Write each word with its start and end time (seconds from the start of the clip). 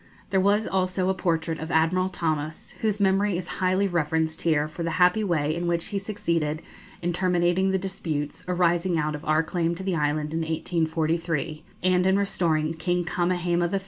There 0.31 0.39
was 0.39 0.65
also 0.65 1.09
a 1.09 1.13
portrait 1.13 1.59
of 1.59 1.69
Admiral 1.69 2.09
Thomas, 2.09 2.73
whose 2.81 2.99
memory 2.99 3.37
is 3.37 3.59
highly 3.61 3.87
reverenced 3.87 4.41
here 4.41 4.67
for 4.67 4.81
the 4.81 4.89
happy 4.97 5.23
way 5.23 5.55
in 5.55 5.67
which 5.67 5.89
he 5.89 5.99
succeeded 5.99 6.63
in 7.03 7.13
terminating 7.13 7.69
the 7.69 7.77
disputes 7.77 8.43
arising 8.47 8.97
out 8.97 9.13
of 9.13 9.23
our 9.25 9.43
claim 9.43 9.75
to 9.75 9.83
the 9.83 9.95
island 9.95 10.33
in 10.33 10.39
1843, 10.39 11.63
and 11.83 12.07
in 12.07 12.17
restoring 12.17 12.73
King 12.73 13.03
Kamehameha 13.03 13.69
III. 13.73 13.79